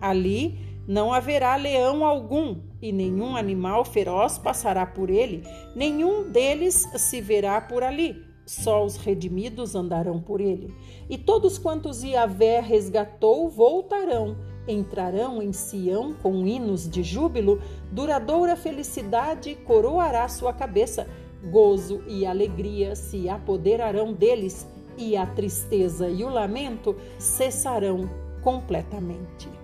[0.00, 5.42] Ali não haverá leão algum, e nenhum animal feroz passará por ele,
[5.76, 8.26] nenhum deles se verá por ali.
[8.46, 10.74] Só os redimidos andarão por ele.
[11.10, 17.60] E todos quantos Yahvé resgatou voltarão, entrarão em Sião com hinos de júbilo,
[17.92, 21.06] duradoura felicidade coroará sua cabeça,
[21.50, 28.08] gozo e alegria se apoderarão deles, e a tristeza e o lamento cessarão
[28.42, 29.57] completamente.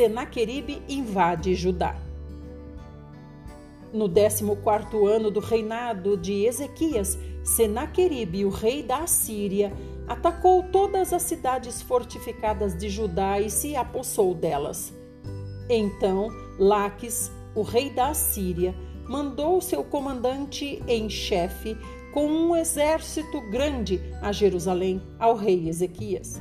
[0.00, 1.94] Senaqueribe invade Judá.
[3.92, 9.70] No 14 ano do reinado de Ezequias, Senaqueribe, o rei da Assíria,
[10.08, 14.90] atacou todas as cidades fortificadas de Judá e se apossou delas.
[15.68, 18.74] Então, Laques, o rei da Assíria,
[19.06, 21.76] mandou seu comandante em chefe
[22.14, 26.40] com um exército grande a Jerusalém ao rei Ezequias.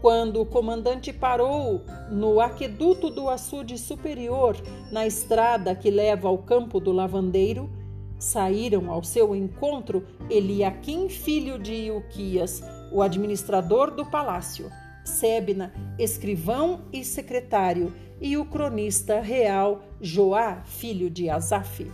[0.00, 4.56] Quando o comandante parou no aqueduto do açude superior,
[4.92, 7.70] na estrada que leva ao campo do lavandeiro,
[8.18, 14.70] saíram ao seu encontro Eliaquim, filho de Ilquias, o administrador do palácio,
[15.04, 21.86] Sebna, escrivão e secretário, e o cronista real Joá, filho de Asaf.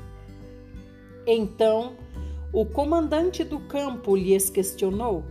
[1.27, 1.95] Então,
[2.53, 5.25] o comandante do campo lhes questionou: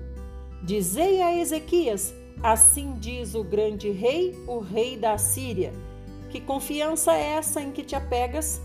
[0.63, 5.73] Dizei a Ezequias: Assim diz o grande rei, o rei da Síria.
[6.29, 8.61] Que confiança é essa em que te apegas?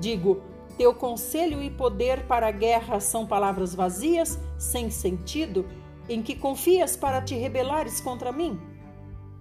[0.00, 0.42] Digo,
[0.76, 5.66] teu conselho e poder para a guerra são palavras vazias, sem sentido,
[6.08, 8.58] em que confias para te rebelares contra mim?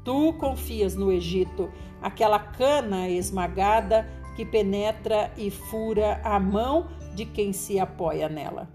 [0.04, 7.54] Tu confias no Egito, aquela cana esmagada que penetra e fura a mão de quem
[7.54, 8.70] se apoia nela.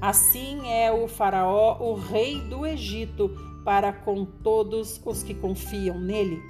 [0.00, 3.30] Assim é o Faraó, o rei do Egito,
[3.64, 6.40] para com todos os que confiam nele.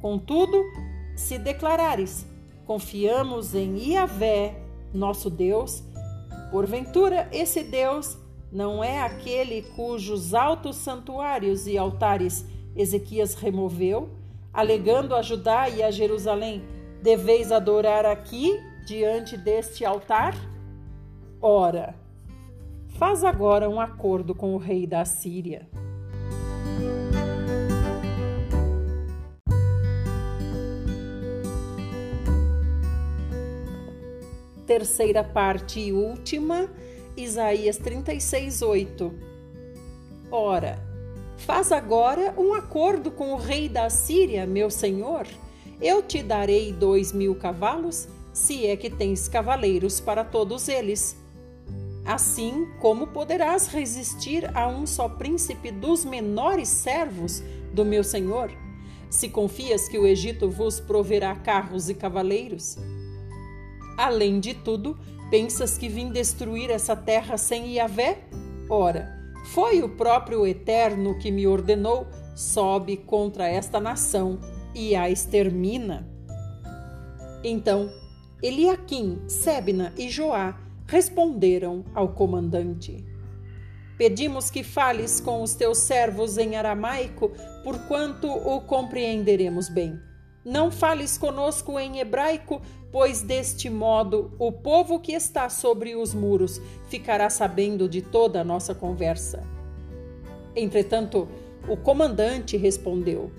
[0.00, 0.62] Contudo,
[1.14, 2.26] se declarares:
[2.66, 5.82] confiamos em Iavé, nosso Deus,
[6.50, 8.18] porventura esse Deus
[8.52, 14.10] não é aquele cujos altos santuários e altares Ezequias removeu,
[14.52, 16.62] alegando a Judá e a Jerusalém:
[17.02, 20.34] deveis adorar aqui, diante deste altar?
[21.40, 21.94] Ora,
[22.98, 25.68] faz agora um acordo com o rei da Síria.
[34.70, 36.70] Terceira parte e última,
[37.16, 39.12] Isaías 36, 8.
[40.30, 40.80] Ora,
[41.38, 45.26] faz agora um acordo com o rei da Síria, meu senhor.
[45.80, 51.16] Eu te darei dois mil cavalos, se é que tens cavaleiros para todos eles.
[52.06, 57.42] Assim, como poderás resistir a um só príncipe dos menores servos
[57.74, 58.52] do meu senhor?
[59.10, 62.78] Se confias que o Egito vos proverá carros e cavaleiros?
[64.00, 64.98] Além de tudo,
[65.30, 68.24] pensas que vim destruir essa terra sem Yahvé?
[68.66, 69.14] Ora,
[69.52, 74.38] foi o próprio Eterno que me ordenou: sobe contra esta nação
[74.74, 76.08] e a extermina.
[77.44, 77.90] Então,
[78.42, 83.04] Eliaquim, Sebna e Joá responderam ao comandante:
[83.98, 87.32] Pedimos que fales com os teus servos em aramaico,
[87.62, 90.00] porquanto o compreenderemos bem.
[90.42, 92.62] Não fales conosco em hebraico,
[92.92, 98.44] pois deste modo o povo que está sobre os muros ficará sabendo de toda a
[98.44, 99.42] nossa conversa.
[100.54, 101.28] Entretanto,
[101.68, 103.30] o comandante respondeu: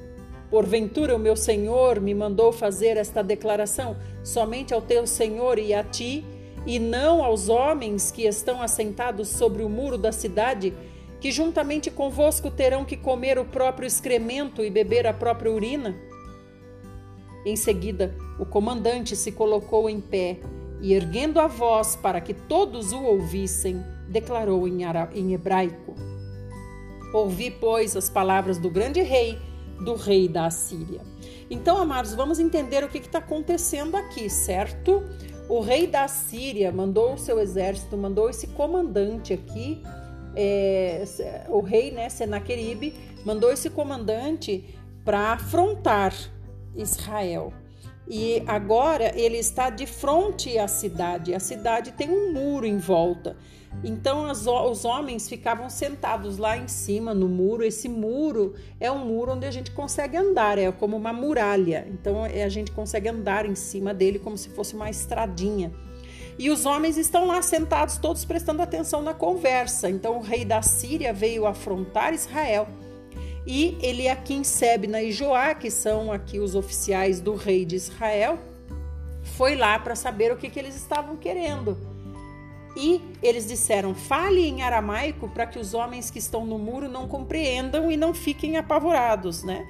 [0.49, 5.83] Porventura o meu senhor me mandou fazer esta declaração somente ao teu senhor e a
[5.83, 6.25] ti,
[6.65, 10.73] e não aos homens que estão assentados sobre o muro da cidade,
[11.19, 15.95] que juntamente convosco terão que comer o próprio excremento e beber a própria urina?
[17.45, 20.39] Em seguida, o comandante se colocou em pé
[20.81, 24.81] e erguendo a voz para que todos o ouvissem, declarou em,
[25.15, 25.95] em hebraico:
[27.13, 29.39] Ouvi, pois, as palavras do grande rei,
[29.83, 31.01] do rei da Assíria.
[31.49, 35.03] Então, amados, vamos entender o que está acontecendo aqui, certo?
[35.49, 39.81] O rei da Síria mandou o seu exército, mandou esse comandante aqui,
[40.35, 41.03] é,
[41.49, 42.93] o rei, né, Senaqueribe,
[43.25, 44.63] mandou esse comandante
[45.03, 46.13] para afrontar
[46.75, 47.53] Israel.
[48.07, 51.33] E agora ele está de frente à cidade.
[51.33, 53.37] A cidade tem um muro em volta.
[53.83, 57.63] Então as, os homens ficavam sentados lá em cima no muro.
[57.63, 61.87] Esse muro é um muro onde a gente consegue andar, é como uma muralha.
[61.89, 65.71] Então é, a gente consegue andar em cima dele como se fosse uma estradinha.
[66.37, 69.89] E os homens estão lá sentados, todos prestando atenção na conversa.
[69.89, 72.67] Então o rei da Síria veio afrontar Israel.
[73.45, 78.37] E Eliakim, Sebna e Joá, que são aqui os oficiais do rei de Israel,
[79.23, 81.77] foi lá para saber o que, que eles estavam querendo.
[82.75, 87.07] E eles disseram: fale em aramaico para que os homens que estão no muro não
[87.07, 89.67] compreendam e não fiquem apavorados, né?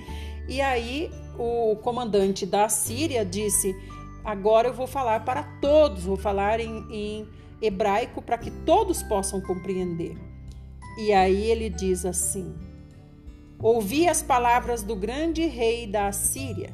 [0.47, 3.75] E aí o comandante da Síria disse:
[4.23, 7.27] agora eu vou falar para todos, vou falar em, em
[7.61, 10.15] hebraico para que todos possam compreender.
[10.97, 12.53] E aí ele diz assim:
[13.61, 16.71] Ouvi as palavras do grande rei da Assíria.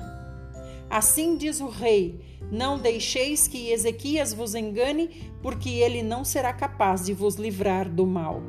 [0.89, 2.21] Assim diz o rei:
[2.51, 5.09] não deixeis que Ezequias vos engane,
[5.41, 8.41] porque ele não será capaz de vos livrar do mal.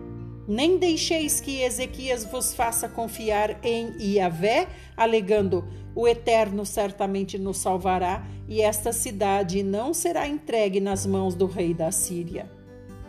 [0.47, 5.65] Nem deixeis que Ezequias vos faça confiar em Iavé, alegando:
[5.97, 11.75] o Eterno certamente nos salvará, e esta cidade não será entregue nas mãos do rei
[11.75, 12.49] da Síria.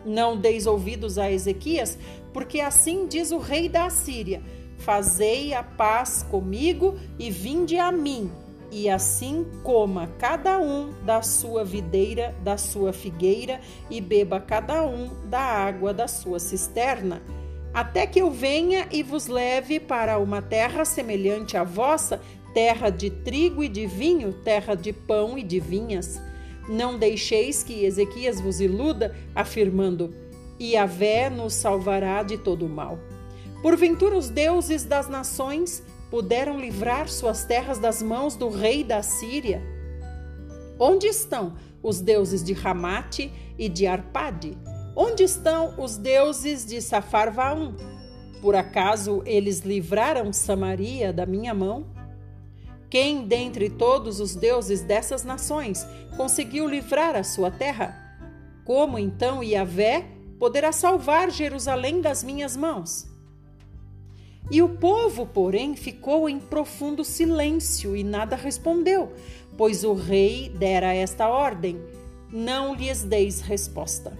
[0.04, 1.96] Não deis ouvidos a Ezequias,
[2.32, 4.42] porque assim diz o rei da Síria:
[4.80, 8.30] Fazei a paz comigo e vinde a mim
[8.72, 13.60] e assim coma cada um da sua videira, da sua figueira,
[13.90, 17.20] e beba cada um da água da sua cisterna,
[17.74, 22.20] até que eu venha e vos leve para uma terra semelhante à vossa,
[22.54, 26.20] terra de trigo e de vinho, terra de pão e de vinhas.
[26.68, 30.14] Não deixeis que Ezequias vos iluda, afirmando:
[30.60, 32.98] Iavé nos salvará de todo o mal.
[33.62, 39.62] Porventura os deuses das nações puderam livrar suas terras das mãos do rei da Síria?
[40.78, 44.56] Onde estão os deuses de Ramate e de Arpade?
[44.96, 47.74] Onde estão os deuses de Safarvaum?
[48.40, 51.84] Por acaso eles livraram Samaria da minha mão?
[52.88, 55.86] Quem dentre todos os deuses dessas nações
[56.16, 57.94] conseguiu livrar a sua terra?
[58.64, 60.06] Como então Yahvé
[60.38, 63.09] poderá salvar Jerusalém das minhas mãos?
[64.50, 69.12] E o povo, porém, ficou em profundo silêncio e nada respondeu,
[69.56, 71.80] pois o rei dera esta ordem:
[72.32, 74.18] não lhes deis resposta.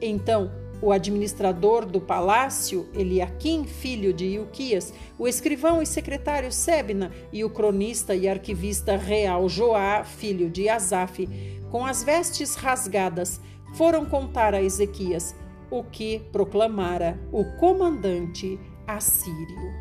[0.00, 0.50] Então,
[0.80, 7.50] o administrador do palácio, Eliakim, filho de Ilquias, o escrivão e secretário Sebna e o
[7.50, 11.28] cronista e arquivista real Joá, filho de Asaf,
[11.70, 13.40] com as vestes rasgadas,
[13.74, 15.34] foram contar a Ezequias
[15.70, 18.58] o que proclamara o comandante
[18.94, 19.72] assírio.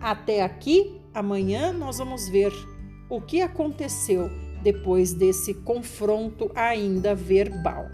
[0.00, 2.52] Até aqui, amanhã nós vamos ver
[3.08, 4.30] o que aconteceu
[4.62, 7.86] depois desse confronto ainda verbal.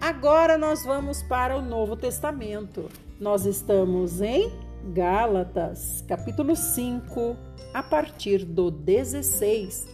[0.00, 2.88] Agora nós vamos para o Novo Testamento.
[3.18, 4.52] Nós estamos em
[4.92, 7.36] Gálatas, capítulo 5,
[7.72, 9.86] a partir do 16.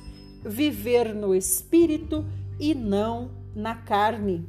[0.44, 2.24] Viver no espírito
[2.58, 4.48] e não na carne.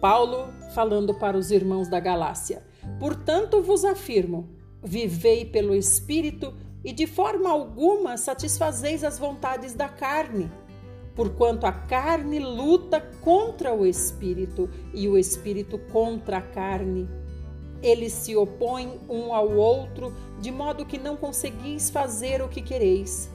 [0.00, 2.62] Paulo falando para os irmãos da Galácia:
[2.98, 4.48] Portanto vos afirmo,
[4.82, 10.50] vivei pelo Espírito e de forma alguma satisfazeis as vontades da carne.
[11.16, 17.08] Porquanto a carne luta contra o espírito e o espírito contra a carne.
[17.82, 23.30] Eles se opõem um ao outro, de modo que não conseguis fazer o que quereis.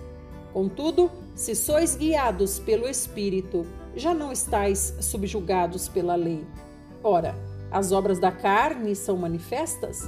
[0.53, 6.45] Contudo, se sois guiados pelo espírito, já não estáis subjugados pela lei.
[7.03, 7.35] Ora,
[7.71, 10.01] as obras da carne são manifestas: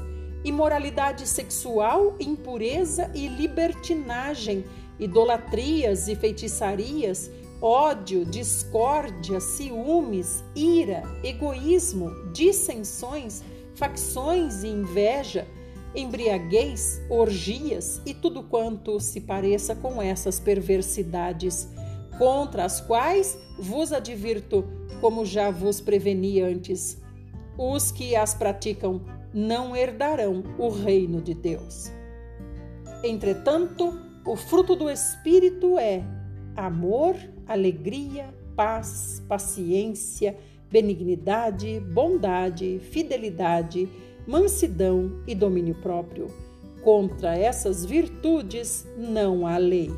[0.43, 4.65] imoralidade sexual, impureza e libertinagem,
[4.99, 7.31] idolatrias e feitiçarias,
[7.61, 13.41] ódio, discórdia, ciúmes, ira, egoísmo, dissensões,
[13.75, 15.47] facções e inveja,
[15.95, 21.69] embriaguez, orgias e tudo quanto se pareça com essas perversidades
[22.17, 24.65] contra as quais vos advirto,
[25.01, 27.01] como já vos preveni antes.
[27.57, 29.01] Os que as praticam
[29.33, 31.91] não herdarão o reino de Deus.
[33.03, 36.03] Entretanto, o fruto do Espírito é
[36.55, 37.15] amor,
[37.47, 40.37] alegria, paz, paciência,
[40.71, 43.89] benignidade, bondade, fidelidade,
[44.25, 46.27] mansidão e domínio próprio.
[46.83, 49.91] Contra essas virtudes não há lei.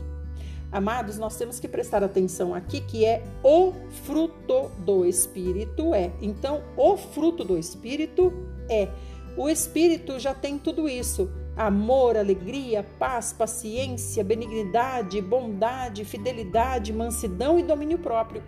[0.75, 3.71] Amados, nós temos que prestar atenção aqui que é o
[4.03, 6.11] fruto do Espírito é.
[6.21, 8.33] Então, o fruto do Espírito
[8.69, 8.89] é.
[9.37, 17.63] O Espírito já tem tudo isso: amor, alegria, paz, paciência, benignidade, bondade, fidelidade, mansidão e
[17.63, 18.43] domínio próprio.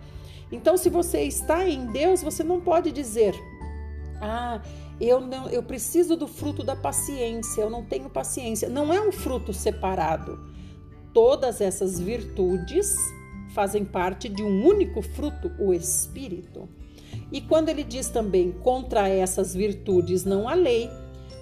[0.52, 3.34] Então, se você está em Deus, você não pode dizer:
[4.20, 4.60] "Ah,
[5.00, 8.68] eu não, eu preciso do fruto da paciência, eu não tenho paciência".
[8.68, 10.57] Não é um fruto separado
[11.12, 12.96] Todas essas virtudes
[13.54, 16.68] fazem parte de um único fruto, o Espírito.
[17.32, 20.88] E quando ele diz também contra essas virtudes não há lei,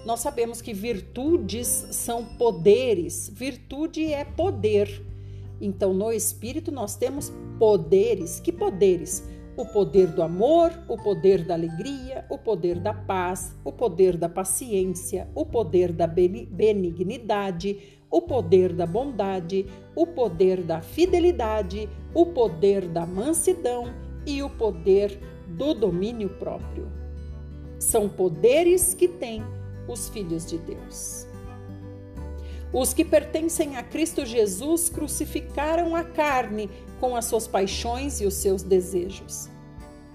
[0.05, 3.29] nós sabemos que virtudes são poderes.
[3.33, 5.05] Virtude é poder.
[5.59, 8.39] Então, no Espírito, nós temos poderes.
[8.39, 9.23] Que poderes?
[9.57, 14.29] O poder do amor, o poder da alegria, o poder da paz, o poder da
[14.29, 22.87] paciência, o poder da benignidade, o poder da bondade, o poder da fidelidade, o poder
[22.87, 23.93] da mansidão
[24.25, 26.87] e o poder do domínio próprio.
[27.79, 29.43] São poderes que têm
[29.87, 31.27] os filhos de Deus.
[32.73, 38.33] Os que pertencem a Cristo Jesus crucificaram a carne com as suas paixões e os
[38.33, 39.49] seus desejos.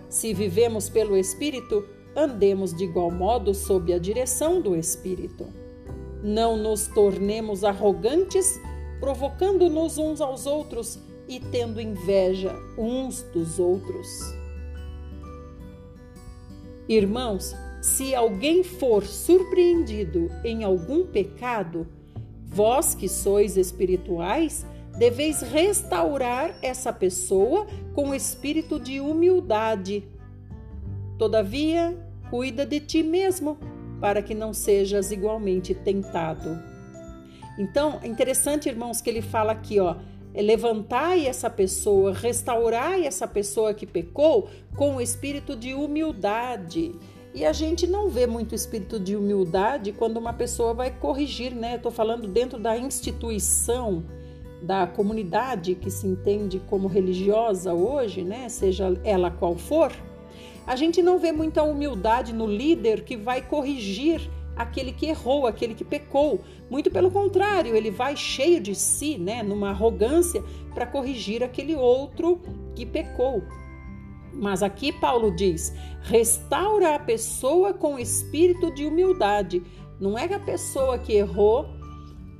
[0.08, 5.61] Se vivemos pelo Espírito, andemos de igual modo sob a direção do Espírito.
[6.22, 8.60] Não nos tornemos arrogantes,
[9.00, 10.98] provocando-nos uns aos outros
[11.28, 14.06] e tendo inveja uns dos outros.
[16.88, 21.86] Irmãos, se alguém for surpreendido em algum pecado,
[22.44, 24.64] vós que sois espirituais,
[24.96, 30.04] deveis restaurar essa pessoa com espírito de humildade.
[31.18, 31.96] Todavia,
[32.30, 33.58] cuida de ti mesmo
[34.02, 36.58] para que não sejas igualmente tentado.
[37.56, 39.94] Então, é interessante, irmãos, que ele fala aqui, ó,
[40.34, 46.92] levantai essa pessoa, restaurai essa pessoa que pecou com o espírito de humildade.
[47.32, 51.76] E a gente não vê muito espírito de humildade quando uma pessoa vai corrigir, né?
[51.76, 54.02] Estou falando dentro da instituição,
[54.60, 58.48] da comunidade que se entende como religiosa hoje, né?
[58.48, 59.92] Seja ela qual for
[60.66, 65.74] a gente não vê muita humildade no líder que vai corrigir aquele que errou, aquele
[65.74, 66.40] que pecou.
[66.70, 70.42] Muito pelo contrário, ele vai cheio de si, né, numa arrogância
[70.74, 72.40] para corrigir aquele outro
[72.74, 73.42] que pecou.
[74.32, 79.62] Mas aqui Paulo diz: restaura a pessoa com espírito de humildade.
[80.00, 81.66] Não é a pessoa que errou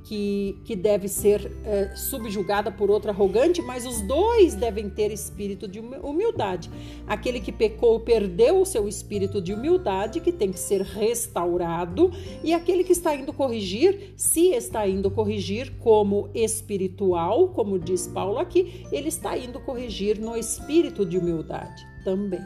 [0.03, 5.67] que, que deve ser é, subjugada por outro arrogante, mas os dois devem ter espírito
[5.67, 6.69] de humildade.
[7.07, 12.11] Aquele que pecou perdeu o seu espírito de humildade, que tem que ser restaurado,
[12.43, 18.39] e aquele que está indo corrigir, se está indo corrigir como espiritual, como diz Paulo
[18.39, 22.41] aqui, ele está indo corrigir no espírito de humildade também.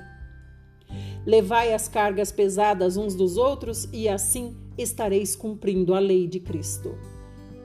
[1.26, 6.96] Levai as cargas pesadas uns dos outros e assim estareis cumprindo a lei de Cristo.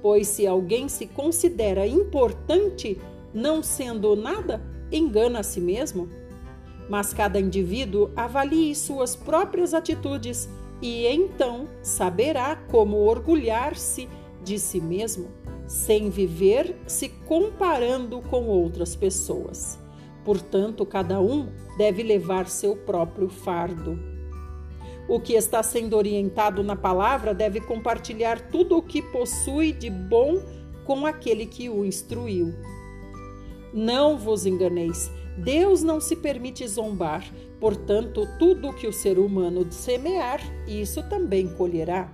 [0.03, 3.00] Pois se alguém se considera importante,
[3.32, 6.11] não sendo nada, engana a si mesmo.
[6.90, 10.48] Mas cada indivíduo avalie suas próprias atitudes
[10.82, 14.09] e então saberá como orgulhar-se
[14.42, 15.28] de si mesmo,
[15.68, 19.78] sem viver se comparando com outras pessoas.
[20.24, 21.48] Portanto, cada um
[21.78, 24.11] deve levar seu próprio fardo.
[25.09, 30.40] O que está sendo orientado na palavra deve compartilhar tudo o que possui de bom
[30.84, 32.55] com aquele que o instruiu.
[33.72, 37.24] Não vos enganeis, Deus não se permite zombar,
[37.59, 42.12] portanto, tudo o que o ser humano semear, isso também colherá.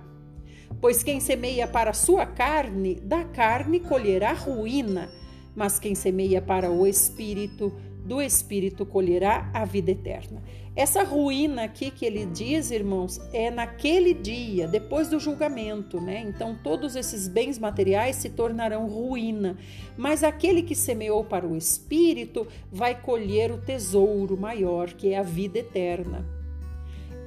[0.79, 5.11] Pois quem semeia para a sua carne, da carne colherá ruína,
[5.55, 7.73] mas quem semeia para o espírito,
[8.05, 10.41] do espírito colherá a vida eterna.
[10.75, 16.21] Essa ruína aqui que ele diz, irmãos, é naquele dia, depois do julgamento, né?
[16.21, 19.57] Então todos esses bens materiais se tornarão ruína,
[19.97, 25.23] mas aquele que semeou para o espírito vai colher o tesouro maior, que é a
[25.23, 26.25] vida eterna.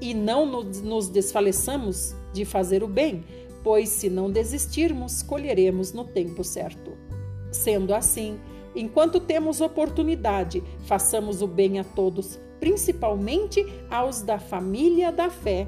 [0.01, 3.24] E não nos desfaleçamos de fazer o bem,
[3.62, 6.93] pois se não desistirmos, colheremos no tempo certo.
[7.51, 8.38] Sendo assim,
[8.74, 15.67] enquanto temos oportunidade, façamos o bem a todos principalmente aos da família da fé.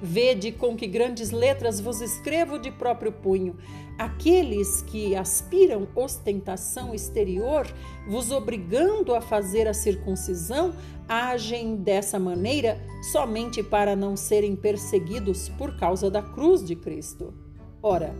[0.00, 3.54] Vede com que grandes letras vos escrevo de próprio punho.
[3.98, 7.66] Aqueles que aspiram ostentação exterior,
[8.08, 10.72] vos obrigando a fazer a circuncisão,
[11.06, 12.80] agem dessa maneira
[13.12, 17.34] somente para não serem perseguidos por causa da cruz de Cristo.
[17.82, 18.14] Ora,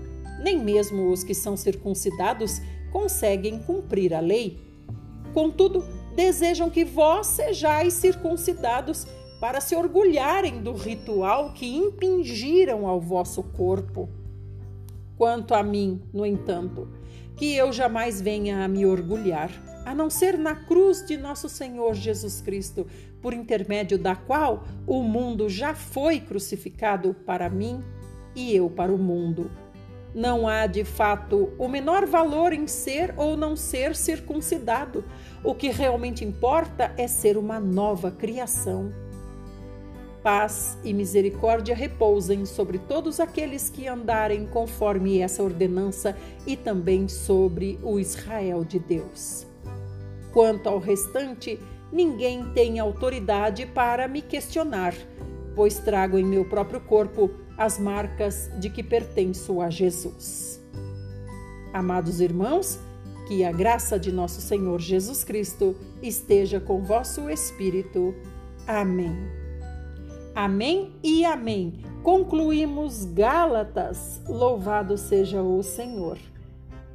[0.45, 2.61] nem mesmo os que são circuncidados
[2.93, 4.61] conseguem cumprir a lei.
[5.33, 5.83] Contudo,
[6.19, 9.07] desejam que vós sejais circuncidados
[9.39, 14.09] para se orgulharem do ritual que impingiram ao vosso corpo.
[15.17, 16.89] Quanto a mim, no entanto,
[17.37, 19.49] que eu jamais venha a me orgulhar,
[19.87, 22.85] a não ser na cruz de nosso Senhor Jesus Cristo,
[23.23, 27.81] por intermédio da qual o mundo já foi crucificado para mim
[28.35, 29.53] e eu para o mundo.
[30.15, 35.05] Não há de fato o menor valor em ser ou não ser circuncidado.
[35.43, 38.93] O que realmente importa é ser uma nova criação.
[40.23, 46.17] Paz e misericórdia repousem sobre todos aqueles que andarem conforme essa ordenança
[46.47, 49.47] e também sobre o Israel de Deus.
[50.33, 51.59] Quanto ao restante,
[51.93, 54.95] ninguém tem autoridade para me questionar,
[55.55, 60.61] pois trago em meu próprio corpo as marcas de que pertenço a Jesus.
[61.73, 62.79] Amados irmãos,
[63.29, 68.15] que a graça de nosso Senhor Jesus Cristo esteja com vosso espírito.
[68.67, 69.15] Amém.
[70.35, 71.83] Amém e amém.
[72.03, 74.23] Concluímos Gálatas.
[74.27, 76.17] Louvado seja o Senhor.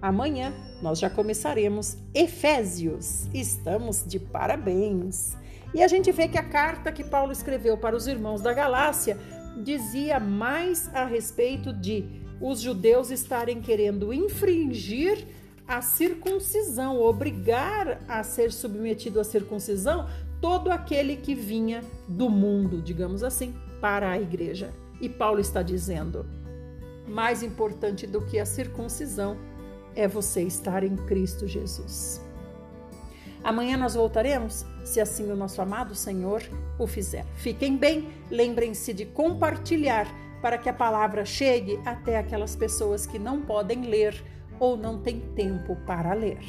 [0.02, 3.28] Amanhã nós já começaremos Efésios.
[3.32, 5.38] Estamos de parabéns.
[5.72, 9.20] E a gente vê que a carta que Paulo escreveu para os irmãos da Galácia
[9.64, 15.28] dizia mais a respeito de os judeus estarem querendo infringir
[15.68, 20.08] a circuncisão, obrigar a ser submetido à circuncisão
[20.42, 24.74] todo aquele que vinha do mundo, digamos assim, para a igreja.
[25.00, 26.26] E Paulo está dizendo:
[27.08, 29.38] mais importante do que a circuncisão
[29.96, 32.22] é você estar em Cristo Jesus.
[33.44, 36.42] Amanhã nós voltaremos, se assim o nosso amado Senhor
[36.80, 37.26] o fizer.
[37.36, 40.08] Fiquem bem, lembrem-se de compartilhar
[40.42, 44.24] para que a palavra chegue até aquelas pessoas que não podem ler
[44.64, 46.40] ou não têm tempo para ler.